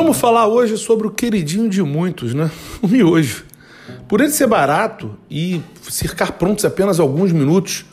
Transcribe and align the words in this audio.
Vamos 0.00 0.16
falar 0.16 0.46
hoje 0.46 0.78
sobre 0.78 1.08
o 1.08 1.10
queridinho 1.10 1.68
de 1.68 1.82
muitos, 1.82 2.32
né? 2.32 2.48
O 2.80 2.86
miojo. 2.86 3.44
Por 4.06 4.20
ele 4.20 4.30
ser 4.30 4.46
barato 4.46 5.18
e 5.28 5.60
ficar 5.82 6.30
prontos 6.34 6.64
apenas 6.64 7.00
alguns 7.00 7.32
minutos, 7.32 7.84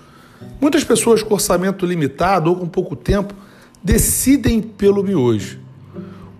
muitas 0.61 0.83
pessoas 0.83 1.23
com 1.23 1.33
orçamento 1.33 1.83
limitado 1.83 2.51
ou 2.51 2.57
com 2.57 2.67
pouco 2.67 2.95
tempo 2.95 3.33
decidem 3.83 4.61
pelo 4.61 5.01
miojo. 5.03 5.59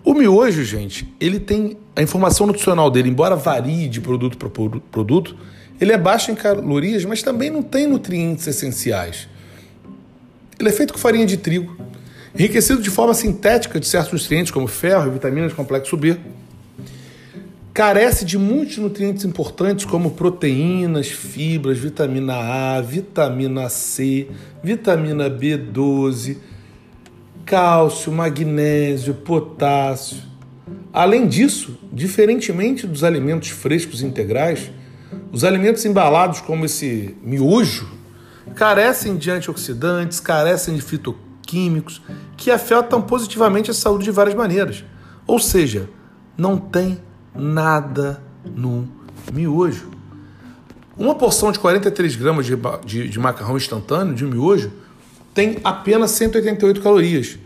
O 0.04 0.14
miojo, 0.14 0.62
gente, 0.62 1.12
ele 1.18 1.40
tem 1.40 1.76
a 1.96 2.00
informação 2.00 2.46
nutricional 2.46 2.88
dele, 2.88 3.08
embora 3.08 3.34
varie 3.34 3.88
de 3.88 4.00
produto 4.00 4.38
para 4.38 4.48
produto, 4.48 5.34
ele 5.80 5.90
é 5.90 5.98
baixo 5.98 6.30
em 6.30 6.36
calorias, 6.36 7.04
mas 7.04 7.24
também 7.24 7.50
não 7.50 7.60
tem 7.60 7.88
nutrientes 7.88 8.46
essenciais. 8.46 9.28
Ele 10.60 10.68
é 10.68 10.72
feito 10.72 10.92
com 10.92 10.98
farinha 11.00 11.26
de 11.26 11.36
trigo, 11.36 11.76
enriquecido 12.38 12.82
de 12.82 12.90
forma 12.90 13.14
sintética 13.14 13.80
de 13.80 13.86
certos 13.86 14.22
nutrientes, 14.22 14.52
como 14.52 14.66
ferro 14.66 15.06
e 15.06 15.10
vitaminas 15.10 15.52
complexo 15.54 15.96
B. 15.96 16.18
Carece 17.72 18.24
de 18.24 18.38
muitos 18.38 18.76
nutrientes 18.78 19.24
importantes, 19.24 19.84
como 19.84 20.12
proteínas, 20.12 21.08
fibras, 21.08 21.78
vitamina 21.78 22.34
A, 22.76 22.80
vitamina 22.80 23.68
C, 23.68 24.28
vitamina 24.62 25.30
B12, 25.30 26.36
cálcio, 27.44 28.12
magnésio, 28.12 29.14
potássio. 29.14 30.18
Além 30.92 31.26
disso, 31.26 31.78
diferentemente 31.92 32.86
dos 32.86 33.04
alimentos 33.04 33.50
frescos 33.50 34.02
integrais, 34.02 34.70
os 35.32 35.44
alimentos 35.44 35.84
embalados, 35.84 36.40
como 36.40 36.64
esse 36.64 37.14
miojo, 37.22 37.88
carecem 38.54 39.16
de 39.16 39.30
antioxidantes, 39.30 40.18
carecem 40.18 40.74
de 40.74 40.82
fitoquímicos 40.82 41.25
que 42.36 42.50
afetam 42.50 43.00
positivamente 43.00 43.70
a 43.70 43.74
saúde 43.74 44.04
de 44.04 44.10
várias 44.10 44.34
maneiras. 44.34 44.84
Ou 45.26 45.38
seja, 45.38 45.88
não 46.36 46.58
tem 46.58 46.98
nada 47.34 48.22
no 48.44 48.88
miojo. 49.32 49.90
Uma 50.96 51.14
porção 51.14 51.52
de 51.52 51.58
43 51.58 52.16
gramas 52.16 52.46
de, 52.46 52.56
de, 52.84 53.08
de 53.08 53.18
macarrão 53.18 53.56
instantâneo, 53.56 54.14
de 54.14 54.24
miojo, 54.24 54.72
tem 55.34 55.58
apenas 55.62 56.12
188 56.12 56.80
calorias, 56.80 57.38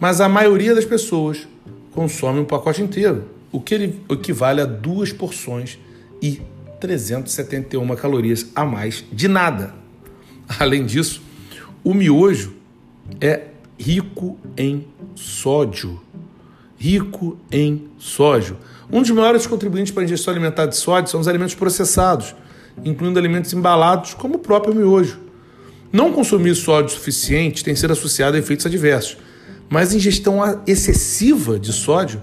mas 0.00 0.20
a 0.20 0.28
maioria 0.28 0.74
das 0.74 0.84
pessoas 0.84 1.46
consome 1.92 2.40
um 2.40 2.44
pacote 2.44 2.82
inteiro, 2.82 3.24
o 3.52 3.60
que 3.60 3.94
equivale 4.10 4.60
a 4.60 4.66
duas 4.66 5.12
porções 5.12 5.78
e 6.20 6.42
371 6.80 7.96
calorias 7.96 8.48
a 8.54 8.64
mais 8.64 9.04
de 9.12 9.28
nada. 9.28 9.74
Além 10.58 10.84
disso, 10.84 11.22
o 11.84 11.94
miojo 11.94 12.54
é 13.20 13.44
rico 13.78 14.38
em 14.56 14.86
sódio. 15.14 16.00
Rico 16.78 17.38
em 17.50 17.88
sódio. 17.98 18.56
Um 18.90 19.00
dos 19.00 19.10
maiores 19.10 19.46
contribuintes 19.46 19.92
para 19.92 20.02
a 20.02 20.04
ingestão 20.04 20.32
alimentar 20.32 20.66
de 20.66 20.76
sódio 20.76 21.10
são 21.10 21.20
os 21.20 21.28
alimentos 21.28 21.54
processados, 21.54 22.34
incluindo 22.84 23.18
alimentos 23.18 23.52
embalados, 23.52 24.14
como 24.14 24.36
o 24.36 24.38
próprio 24.38 24.74
miojo. 24.74 25.18
Não 25.92 26.12
consumir 26.12 26.54
sódio 26.54 26.90
suficiente 26.90 27.64
tem 27.64 27.74
sido 27.74 27.92
associado 27.92 28.36
a 28.36 28.38
efeitos 28.38 28.66
adversos, 28.66 29.16
mas 29.68 29.94
ingestão 29.94 30.40
excessiva 30.66 31.58
de 31.58 31.72
sódio 31.72 32.20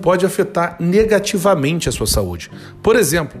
pode 0.00 0.24
afetar 0.24 0.76
negativamente 0.78 1.88
a 1.88 1.92
sua 1.92 2.06
saúde. 2.06 2.50
Por 2.82 2.96
exemplo, 2.96 3.40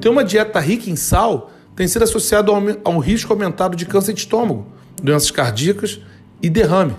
ter 0.00 0.08
uma 0.08 0.24
dieta 0.24 0.58
rica 0.58 0.90
em 0.90 0.96
sal 0.96 1.52
tem 1.76 1.86
sido 1.86 2.02
associado 2.02 2.52
a 2.52 2.90
um 2.90 2.98
risco 2.98 3.32
aumentado 3.32 3.76
de 3.76 3.86
câncer 3.86 4.12
de 4.12 4.20
estômago, 4.20 4.66
doenças 5.00 5.30
cardíacas 5.30 6.00
e 6.42 6.48
derrame. 6.50 6.94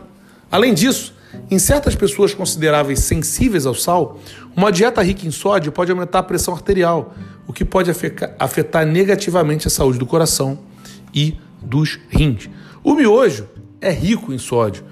Além 0.51 0.73
disso, 0.73 1.13
em 1.49 1.59
certas 1.59 1.95
pessoas 1.95 2.33
consideráveis 2.33 2.99
sensíveis 2.99 3.65
ao 3.65 3.75
sal, 3.75 4.19
uma 4.55 4.71
dieta 4.71 5.01
rica 5.01 5.27
em 5.27 5.31
sódio 5.31 5.71
pode 5.71 5.91
aumentar 5.91 6.19
a 6.19 6.23
pressão 6.23 6.53
arterial, 6.53 7.13
o 7.47 7.53
que 7.53 7.63
pode 7.63 7.91
afetar 8.39 8.85
negativamente 8.85 9.67
a 9.67 9.69
saúde 9.69 9.99
do 9.99 10.05
coração 10.05 10.59
e 11.13 11.37
dos 11.61 11.99
rins. 12.09 12.49
O 12.83 12.93
miojo 12.93 13.47
é 13.81 13.91
rico 13.91 14.33
em 14.33 14.37
sódio. 14.37 14.83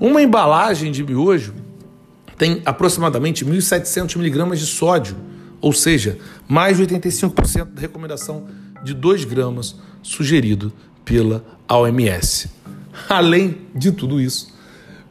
Uma 0.00 0.22
embalagem 0.22 0.90
de 0.90 1.04
miojo 1.04 1.54
tem 2.36 2.62
aproximadamente 2.64 3.44
1.700 3.44 4.16
miligramas 4.16 4.58
de 4.58 4.66
sódio, 4.66 5.16
ou 5.60 5.72
seja, 5.72 6.18
mais 6.48 6.76
de 6.76 6.86
85% 6.86 7.66
da 7.66 7.80
recomendação 7.80 8.46
de 8.82 8.92
2 8.92 9.24
gramas 9.24 9.76
sugerido 10.02 10.72
pela 11.04 11.44
OMS. 11.68 12.50
Além 13.08 13.58
de 13.74 13.92
tudo 13.92 14.20
isso, 14.20 14.54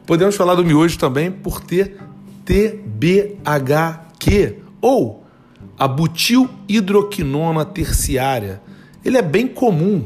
podemos 0.06 0.36
falar 0.36 0.54
do 0.54 0.64
miojo 0.64 0.98
também 0.98 1.30
por 1.30 1.60
ter 1.60 1.96
TBHQ 2.44 3.44
ou 4.80 5.24
a 5.78 5.88
butil-hidroquinona 5.88 7.64
terciária. 7.64 8.60
Ele 9.04 9.16
é 9.18 9.22
bem 9.22 9.46
comum 9.46 10.04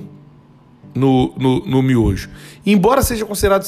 no, 0.94 1.34
no, 1.36 1.66
no 1.66 1.82
miojo. 1.82 2.30
Embora 2.64 3.02
seja 3.02 3.24
considerado 3.24 3.64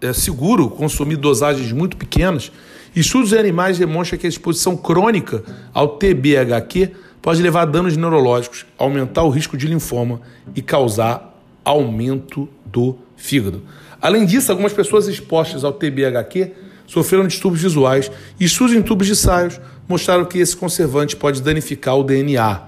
é, 0.00 0.12
seguro 0.12 0.68
consumir 0.68 1.16
dosagens 1.16 1.72
muito 1.72 1.96
pequenas, 1.96 2.50
estudos 2.94 3.32
em 3.32 3.38
animais 3.38 3.78
demonstram 3.78 4.18
que 4.18 4.26
a 4.26 4.28
exposição 4.28 4.76
crônica 4.76 5.42
ao 5.72 5.96
TBHQ 5.96 6.92
pode 7.20 7.42
levar 7.42 7.62
a 7.62 7.66
danos 7.66 7.96
neurológicos, 7.96 8.66
aumentar 8.76 9.22
o 9.22 9.30
risco 9.30 9.56
de 9.56 9.66
linfoma 9.66 10.20
e 10.54 10.60
causar 10.60 11.33
aumento 11.64 12.48
do 12.66 12.98
fígado. 13.16 13.62
Além 14.00 14.26
disso, 14.26 14.50
algumas 14.50 14.72
pessoas 14.72 15.08
expostas 15.08 15.64
ao 15.64 15.72
TBHQ 15.72 16.52
sofreram 16.86 17.26
distúrbios 17.26 17.62
visuais 17.62 18.10
e 18.38 18.44
estudos 18.44 18.74
em 18.74 18.82
tubos 18.82 19.06
de 19.06 19.16
saios 19.16 19.60
mostraram 19.88 20.24
que 20.24 20.38
esse 20.38 20.56
conservante 20.56 21.16
pode 21.16 21.40
danificar 21.40 21.96
o 21.98 22.04
DNA. 22.04 22.62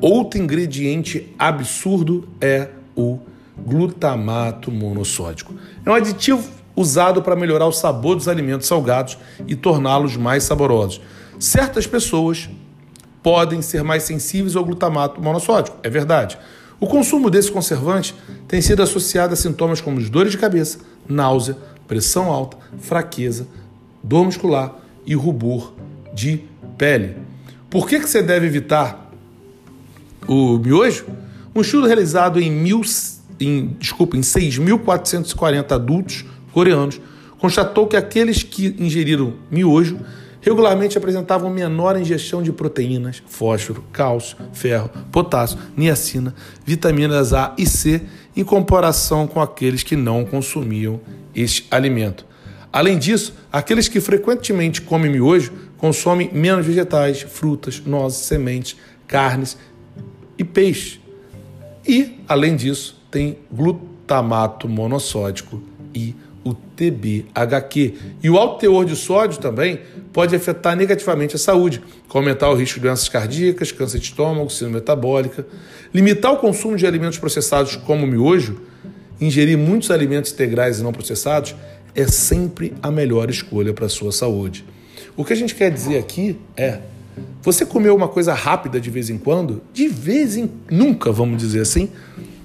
Outro 0.00 0.40
ingrediente 0.40 1.32
absurdo 1.38 2.28
é 2.40 2.68
o 2.96 3.18
glutamato 3.56 4.70
monossódico. 4.70 5.54
É 5.84 5.90
um 5.90 5.94
aditivo 5.94 6.48
usado 6.74 7.22
para 7.22 7.36
melhorar 7.36 7.66
o 7.66 7.72
sabor 7.72 8.16
dos 8.16 8.26
alimentos 8.26 8.66
salgados 8.66 9.16
e 9.46 9.54
torná-los 9.54 10.16
mais 10.16 10.42
saborosos. 10.42 11.00
Certas 11.38 11.86
pessoas 11.86 12.48
podem 13.22 13.62
ser 13.62 13.82
mais 13.82 14.02
sensíveis 14.02 14.56
ao 14.56 14.64
glutamato 14.64 15.20
monossódico, 15.20 15.78
é 15.82 15.88
verdade. 15.88 16.36
O 16.80 16.86
consumo 16.86 17.30
desse 17.30 17.50
conservante 17.50 18.14
tem 18.48 18.60
sido 18.60 18.82
associado 18.82 19.32
a 19.32 19.36
sintomas 19.36 19.80
como 19.80 20.00
dores 20.08 20.32
de 20.32 20.38
cabeça, 20.38 20.78
náusea, 21.08 21.56
pressão 21.86 22.30
alta, 22.30 22.56
fraqueza, 22.78 23.46
dor 24.02 24.24
muscular 24.24 24.76
e 25.06 25.14
rubor 25.14 25.72
de 26.12 26.40
pele. 26.76 27.16
Por 27.70 27.88
que, 27.88 28.00
que 28.00 28.08
você 28.08 28.22
deve 28.22 28.46
evitar 28.46 29.10
o 30.26 30.58
miojo? 30.58 31.06
Um 31.54 31.60
estudo 31.60 31.86
realizado 31.86 32.40
em, 32.40 32.50
mil, 32.50 32.82
em, 33.40 33.76
desculpa, 33.78 34.16
em 34.16 34.20
6.440 34.20 35.72
adultos 35.72 36.24
coreanos 36.52 37.00
constatou 37.38 37.86
que 37.86 37.96
aqueles 37.96 38.42
que 38.42 38.74
ingeriram 38.78 39.34
miojo 39.50 39.98
regularmente 40.44 40.98
apresentavam 40.98 41.48
menor 41.48 41.98
ingestão 41.98 42.42
de 42.42 42.52
proteínas, 42.52 43.22
fósforo, 43.26 43.82
cálcio, 43.90 44.36
ferro, 44.52 44.90
potássio, 45.10 45.58
niacina, 45.74 46.34
vitaminas 46.66 47.32
A 47.32 47.54
e 47.56 47.66
C 47.66 48.02
em 48.36 48.44
comparação 48.44 49.26
com 49.26 49.40
aqueles 49.40 49.82
que 49.82 49.96
não 49.96 50.22
consumiam 50.22 51.00
este 51.34 51.66
alimento. 51.70 52.26
Além 52.70 52.98
disso, 52.98 53.34
aqueles 53.50 53.88
que 53.88 54.00
frequentemente 54.00 54.82
comem 54.82 55.10
miojo 55.10 55.50
consomem 55.78 56.30
menos 56.32 56.66
vegetais, 56.66 57.22
frutas, 57.22 57.82
nozes, 57.84 58.18
sementes, 58.18 58.76
carnes 59.06 59.56
e 60.36 60.44
peixe. 60.44 61.00
E, 61.86 62.20
além 62.28 62.54
disso, 62.54 63.00
tem 63.10 63.38
glutamato 63.50 64.68
monossódico 64.68 65.62
e 65.94 66.14
o 66.44 66.52
TBHQ. 66.52 67.94
E 68.22 68.28
o 68.28 68.36
alto 68.36 68.60
teor 68.60 68.84
de 68.84 68.94
sódio 68.94 69.40
também 69.40 69.80
pode 70.14 70.34
afetar 70.36 70.76
negativamente 70.76 71.34
a 71.34 71.38
saúde, 71.38 71.82
aumentar 72.08 72.48
o 72.48 72.54
risco 72.54 72.78
de 72.78 72.86
doenças 72.86 73.08
cardíacas, 73.08 73.72
câncer 73.72 73.98
de 73.98 74.04
estômago, 74.04 74.48
síndrome 74.48 74.76
metabólica. 74.76 75.44
Limitar 75.92 76.32
o 76.32 76.36
consumo 76.36 76.76
de 76.76 76.86
alimentos 76.86 77.18
processados 77.18 77.74
como 77.74 78.04
o 78.04 78.06
miojo, 78.06 78.60
ingerir 79.20 79.58
muitos 79.58 79.90
alimentos 79.90 80.30
integrais 80.30 80.78
e 80.78 80.84
não 80.84 80.92
processados, 80.92 81.56
é 81.96 82.06
sempre 82.06 82.72
a 82.80 82.92
melhor 82.92 83.28
escolha 83.28 83.72
para 83.72 83.86
a 83.86 83.88
sua 83.88 84.12
saúde. 84.12 84.64
O 85.16 85.24
que 85.24 85.32
a 85.32 85.36
gente 85.36 85.52
quer 85.52 85.68
dizer 85.68 85.98
aqui 85.98 86.38
é 86.56 86.78
você 87.42 87.66
comeu 87.66 87.94
uma 87.94 88.08
coisa 88.08 88.34
rápida 88.34 88.80
de 88.80 88.90
vez 88.90 89.10
em 89.10 89.18
quando, 89.18 89.62
de 89.72 89.88
vez 89.88 90.36
em 90.36 90.48
nunca, 90.70 91.10
vamos 91.10 91.38
dizer 91.38 91.60
assim, 91.60 91.90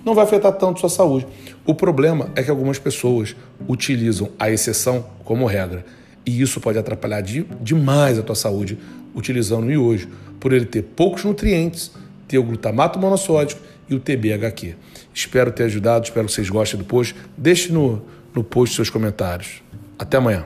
não 0.03 0.15
vai 0.15 0.23
afetar 0.23 0.53
tanto 0.53 0.79
sua 0.79 0.89
saúde. 0.89 1.27
O 1.67 1.75
problema 1.75 2.31
é 2.35 2.41
que 2.41 2.49
algumas 2.49 2.79
pessoas 2.79 3.35
utilizam 3.67 4.29
a 4.39 4.49
exceção 4.49 5.05
como 5.23 5.45
regra. 5.45 5.85
E 6.25 6.41
isso 6.41 6.59
pode 6.59 6.77
atrapalhar 6.77 7.21
de, 7.21 7.45
demais 7.61 8.19
a 8.19 8.23
tua 8.23 8.35
saúde 8.35 8.77
utilizando 9.15 9.63
o 9.63 9.65
miojo, 9.65 10.07
por 10.39 10.53
ele 10.53 10.65
ter 10.65 10.83
poucos 10.83 11.23
nutrientes, 11.23 11.91
ter 12.27 12.37
o 12.37 12.43
glutamato 12.43 12.99
monossódico 12.99 13.61
e 13.89 13.95
o 13.95 13.99
TBHQ. 13.99 14.75
Espero 15.13 15.51
ter 15.51 15.63
ajudado, 15.63 16.05
espero 16.05 16.27
que 16.27 16.33
vocês 16.33 16.49
gostem 16.49 16.79
do 16.79 16.85
post. 16.85 17.15
Deixe 17.37 17.71
no, 17.71 18.01
no 18.33 18.43
post 18.43 18.75
seus 18.75 18.89
comentários. 18.89 19.61
Até 19.97 20.17
amanhã. 20.17 20.45